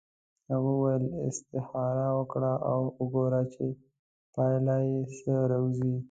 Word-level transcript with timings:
هغې 0.51 0.59
وویل 0.75 1.03
استخاره 1.29 2.07
وکړه 2.17 2.53
او 2.71 2.79
وګوره 3.01 3.41
چې 3.53 3.65
پایله 4.33 4.77
یې 4.89 4.99
څه 5.17 5.33
راوځي. 5.51 5.93